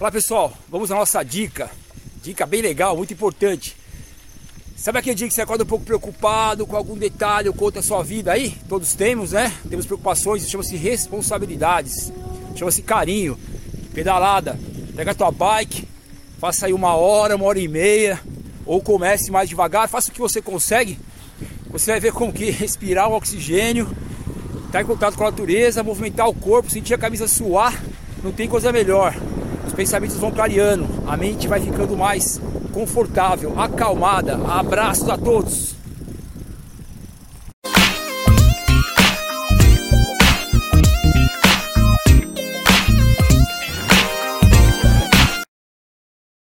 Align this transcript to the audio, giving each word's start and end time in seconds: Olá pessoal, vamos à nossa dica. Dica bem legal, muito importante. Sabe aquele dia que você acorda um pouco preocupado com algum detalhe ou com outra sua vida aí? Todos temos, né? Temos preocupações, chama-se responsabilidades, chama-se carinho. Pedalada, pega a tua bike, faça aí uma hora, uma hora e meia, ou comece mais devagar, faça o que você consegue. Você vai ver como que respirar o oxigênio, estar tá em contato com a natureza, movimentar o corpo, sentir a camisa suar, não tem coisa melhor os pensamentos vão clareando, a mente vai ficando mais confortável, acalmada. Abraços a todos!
Olá 0.00 0.10
pessoal, 0.10 0.52
vamos 0.68 0.90
à 0.90 0.96
nossa 0.96 1.22
dica. 1.22 1.70
Dica 2.24 2.44
bem 2.44 2.60
legal, 2.60 2.96
muito 2.96 3.12
importante. 3.12 3.76
Sabe 4.76 4.98
aquele 4.98 5.14
dia 5.14 5.28
que 5.28 5.34
você 5.34 5.42
acorda 5.42 5.62
um 5.62 5.66
pouco 5.66 5.84
preocupado 5.84 6.66
com 6.66 6.76
algum 6.76 6.96
detalhe 6.96 7.48
ou 7.48 7.54
com 7.54 7.66
outra 7.66 7.82
sua 7.82 8.02
vida 8.02 8.32
aí? 8.32 8.56
Todos 8.68 8.94
temos, 8.94 9.30
né? 9.30 9.54
Temos 9.70 9.86
preocupações, 9.86 10.50
chama-se 10.50 10.74
responsabilidades, 10.74 12.12
chama-se 12.56 12.82
carinho. 12.82 13.38
Pedalada, 13.94 14.58
pega 14.96 15.12
a 15.12 15.14
tua 15.14 15.30
bike, 15.30 15.86
faça 16.40 16.66
aí 16.66 16.72
uma 16.72 16.96
hora, 16.96 17.36
uma 17.36 17.44
hora 17.44 17.60
e 17.60 17.68
meia, 17.68 18.20
ou 18.64 18.80
comece 18.80 19.30
mais 19.30 19.48
devagar, 19.48 19.88
faça 19.88 20.10
o 20.10 20.14
que 20.14 20.20
você 20.20 20.40
consegue. 20.40 20.98
Você 21.70 21.90
vai 21.90 22.00
ver 22.00 22.12
como 22.12 22.32
que 22.32 22.50
respirar 22.50 23.08
o 23.08 23.14
oxigênio, 23.14 23.84
estar 24.66 24.72
tá 24.72 24.82
em 24.82 24.86
contato 24.86 25.16
com 25.16 25.24
a 25.24 25.30
natureza, 25.30 25.82
movimentar 25.82 26.28
o 26.28 26.34
corpo, 26.34 26.70
sentir 26.70 26.94
a 26.94 26.98
camisa 26.98 27.26
suar, 27.26 27.82
não 28.22 28.32
tem 28.32 28.48
coisa 28.48 28.72
melhor 28.72 29.14
os 29.72 29.76
pensamentos 29.76 30.18
vão 30.18 30.30
clareando, 30.30 30.86
a 31.06 31.16
mente 31.16 31.48
vai 31.48 31.58
ficando 31.58 31.96
mais 31.96 32.38
confortável, 32.74 33.58
acalmada. 33.58 34.34
Abraços 34.46 35.08
a 35.08 35.16
todos! 35.16 35.81